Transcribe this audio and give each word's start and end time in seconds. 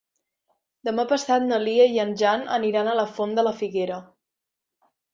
Demà 0.89 1.05
passat 1.11 1.45
na 1.51 1.59
Lia 1.65 1.87
i 1.97 2.03
en 2.05 2.15
Jan 2.23 2.49
aniran 2.59 2.91
a 2.91 2.99
la 3.03 3.07
Font 3.15 3.39
de 3.41 3.47
la 3.51 3.57
Figuera. 3.63 4.03